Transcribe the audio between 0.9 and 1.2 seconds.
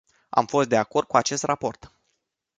cu